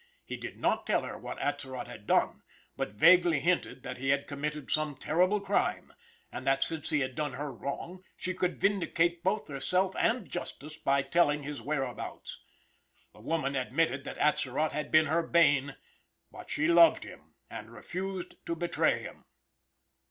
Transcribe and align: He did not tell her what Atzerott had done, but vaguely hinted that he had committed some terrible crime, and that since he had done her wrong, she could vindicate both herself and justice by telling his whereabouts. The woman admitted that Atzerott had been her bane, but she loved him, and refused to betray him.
He 0.25 0.35
did 0.35 0.59
not 0.59 0.87
tell 0.87 1.03
her 1.03 1.15
what 1.15 1.37
Atzerott 1.37 1.85
had 1.85 2.07
done, 2.07 2.41
but 2.75 2.93
vaguely 2.93 3.39
hinted 3.39 3.83
that 3.83 3.99
he 3.99 4.09
had 4.09 4.25
committed 4.25 4.71
some 4.71 4.95
terrible 4.97 5.39
crime, 5.39 5.93
and 6.31 6.47
that 6.47 6.63
since 6.63 6.89
he 6.89 7.01
had 7.01 7.13
done 7.13 7.33
her 7.33 7.51
wrong, 7.53 8.03
she 8.17 8.33
could 8.33 8.59
vindicate 8.59 9.21
both 9.21 9.47
herself 9.47 9.95
and 9.95 10.27
justice 10.27 10.75
by 10.75 11.03
telling 11.03 11.43
his 11.43 11.61
whereabouts. 11.61 12.39
The 13.13 13.21
woman 13.21 13.55
admitted 13.55 14.03
that 14.05 14.17
Atzerott 14.17 14.71
had 14.71 14.89
been 14.89 15.05
her 15.05 15.21
bane, 15.21 15.75
but 16.31 16.49
she 16.49 16.67
loved 16.67 17.03
him, 17.03 17.35
and 17.47 17.69
refused 17.71 18.43
to 18.47 18.55
betray 18.55 19.03
him. 19.03 19.25